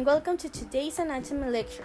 [0.00, 1.84] and welcome to today's anatomy lecture.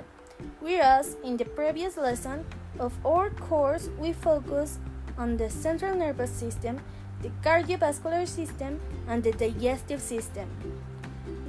[0.62, 2.46] Whereas in the previous lesson
[2.80, 4.80] of our course, we focus
[5.18, 6.80] on the central nervous system,
[7.22, 8.80] the cardiovascular system,
[9.10, 10.48] and the digestive system,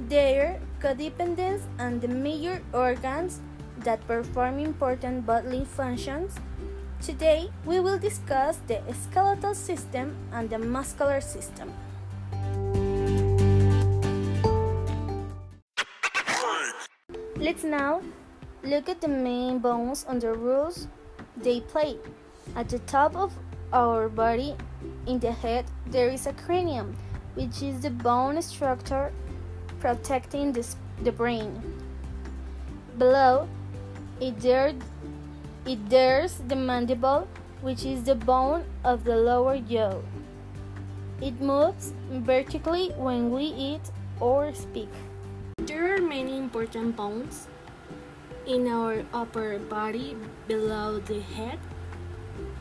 [0.09, 3.39] their codependence, and the major organs
[3.85, 6.35] that perform important bodily functions.
[6.99, 11.71] Today, we will discuss the skeletal system and the muscular system.
[17.47, 18.01] Let's now
[18.61, 20.89] look at the main bones and the roles
[21.37, 21.95] they play.
[22.57, 23.31] At the top of
[23.71, 24.53] our body,
[25.05, 26.97] in the head, there is a cranium,
[27.35, 29.13] which is the bone structure
[29.79, 30.67] protecting the,
[31.03, 31.63] the brain.
[32.97, 33.47] Below
[34.19, 34.73] it, there,
[35.65, 37.29] it there's the mandible,
[37.61, 39.95] which is the bone of the lower jaw.
[41.21, 44.91] It moves vertically when we eat or speak.
[46.17, 47.47] Many important bones
[48.47, 51.59] in our upper body below the head,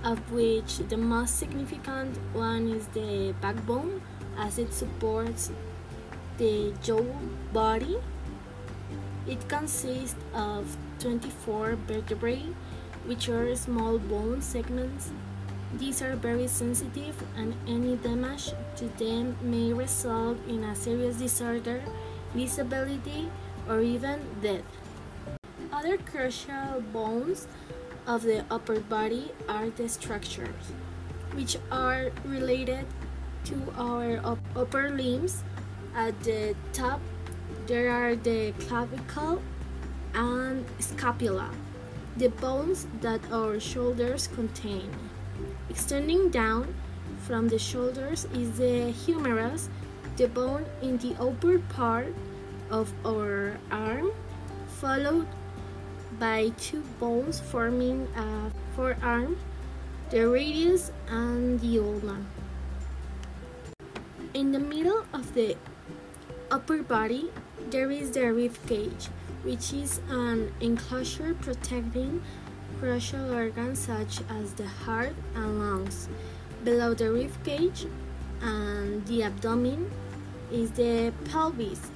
[0.05, 4.03] of which the most significant one is the backbone,
[4.37, 5.51] as it supports
[6.37, 7.01] the jaw
[7.55, 7.97] body.
[9.27, 12.53] It consists of 24 vertebrae,
[13.07, 15.09] which are small bone segments.
[15.73, 21.81] These are very sensitive, and any damage to them may result in a serious disorder,
[22.37, 23.31] disability,
[23.69, 24.65] or even death.
[25.73, 27.49] Other crucial bones
[28.07, 30.73] of the upper body are the structures,
[31.35, 32.87] which are related
[33.45, 34.21] to our
[34.55, 35.43] upper limbs.
[35.95, 37.01] At the top,
[37.67, 39.43] there are the clavicle
[40.15, 41.51] and scapula,
[42.17, 44.91] the bones that our shoulders contain.
[45.69, 46.75] Extending down
[47.27, 49.69] from the shoulders is the humerus,
[50.17, 52.15] the bone in the upper part
[52.71, 54.13] of our arm,
[54.81, 55.27] followed
[56.19, 59.37] by two bones forming a forearm,
[60.11, 62.25] the radius and the ulna.
[64.35, 65.57] In the middle of the
[66.51, 67.31] upper body,
[67.71, 69.09] there is the rib cage,
[69.43, 72.23] which is an enclosure protecting
[72.79, 76.09] crucial organs such as the heart and lungs.
[76.65, 77.87] Below the rib cage
[78.43, 79.91] and the abdomen
[80.53, 81.91] is the pelvis,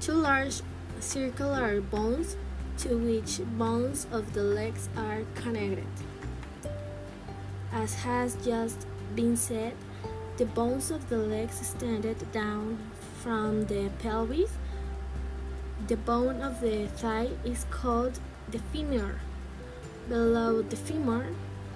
[0.00, 0.62] two large
[1.00, 2.36] circular bones
[2.78, 5.86] to which bones of the legs are connected.
[7.72, 9.74] As has just been said,
[10.36, 12.78] the bones of the legs extended down
[13.20, 14.50] from the pelvis.
[15.86, 18.18] The bone of the thigh is called
[18.50, 19.20] the femur.
[20.08, 21.26] Below the femur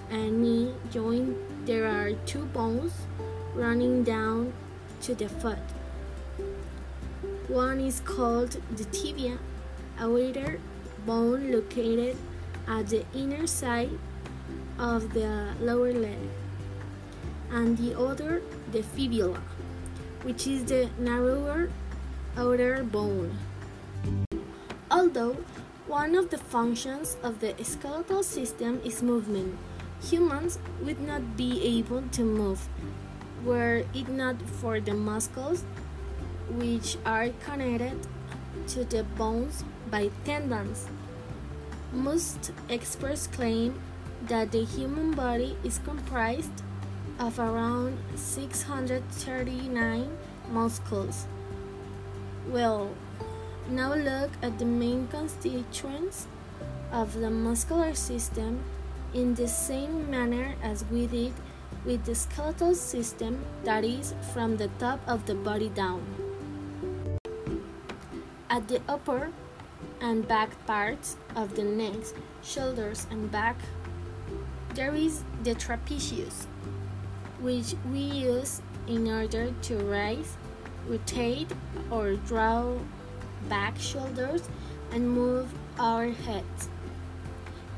[0.09, 2.93] and knee joint, there are two bones
[3.55, 4.53] running down
[5.01, 5.59] to the foot.
[7.49, 9.39] One is called the tibia,
[9.99, 10.61] a wider
[11.03, 12.15] bone located
[12.67, 13.89] at the inner side
[14.77, 16.29] of the lower leg,
[17.49, 19.41] and the other the fibula,
[20.21, 21.71] which is the narrower
[22.37, 23.33] outer bone.
[24.91, 25.37] Although
[25.87, 29.57] one of the functions of the skeletal system is movement,
[30.03, 32.69] humans would not be able to move
[33.43, 35.63] were it not for the muscles
[36.57, 38.07] which are connected
[38.67, 40.87] to the bones by tendons.
[41.93, 43.79] Most experts claim
[44.27, 46.63] that the human body is comprised
[47.19, 50.17] of around 639
[50.51, 51.27] muscles.
[52.47, 52.89] Well,
[53.69, 56.27] now look at the main constituents
[56.91, 58.63] of the muscular system
[59.13, 61.33] in the same manner as we did
[61.85, 66.28] with the skeletal system, that is, from the top of the body down.
[68.59, 69.31] At the upper
[70.01, 71.95] and back parts of the neck,
[72.43, 73.55] shoulders, and back,
[74.75, 76.45] there is the trapezius,
[77.39, 80.35] which we use in order to raise,
[80.89, 81.47] rotate,
[81.89, 82.73] or draw
[83.47, 84.49] back shoulders
[84.91, 85.47] and move
[85.79, 86.67] our heads.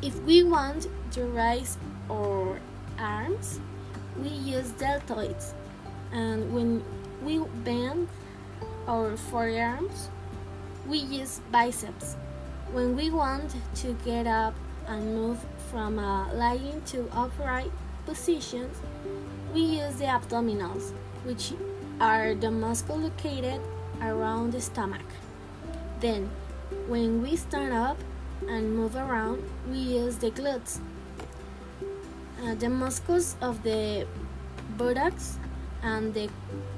[0.01, 1.77] If we want to raise
[2.09, 2.59] our
[2.97, 3.59] arms,
[4.17, 5.53] we use deltoids,
[6.11, 6.83] and when
[7.21, 8.07] we bend
[8.87, 10.09] our forearms,
[10.87, 12.15] we use biceps.
[12.71, 14.53] When we want to get up
[14.87, 15.39] and move
[15.69, 17.71] from a lying to upright
[18.05, 18.77] positions,
[19.53, 20.91] we use the abdominals,
[21.23, 21.53] which
[21.99, 23.61] are the muscles located
[24.01, 25.05] around the stomach.
[25.99, 26.29] Then,
[26.87, 27.97] when we stand up
[28.47, 30.79] and move around, we use the glutes.
[32.43, 34.07] Uh, the muscles of the
[34.77, 35.37] buttocks
[35.83, 36.27] and the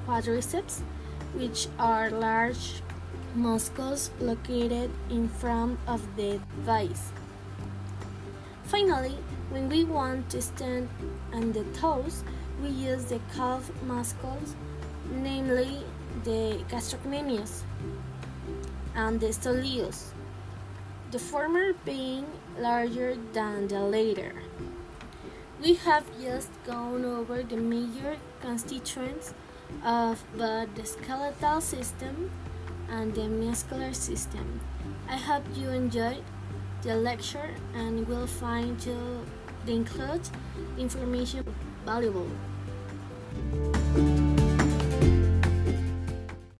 [0.05, 0.81] quadriceps,
[1.35, 2.81] which are large
[3.35, 7.11] muscles located in front of the thighs.
[8.63, 9.17] Finally,
[9.49, 10.89] when we want to stand
[11.33, 12.23] on the toes,
[12.61, 14.55] we use the calf muscles,
[15.11, 15.83] namely
[16.23, 17.61] the gastrocnemius
[18.95, 20.11] and the soleus,
[21.11, 22.25] the former being
[22.57, 24.33] larger than the latter.
[25.61, 29.33] We have just gone over the major constituents
[29.83, 32.29] of the skeletal system
[32.93, 34.61] and the muscular system.
[35.09, 36.23] I hope you enjoyed
[36.83, 38.79] the lecture and will find
[39.65, 40.29] the include
[40.77, 41.43] information
[41.85, 42.29] valuable.